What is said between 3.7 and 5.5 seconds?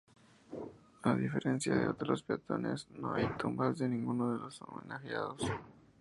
de ninguno de los homenajeados.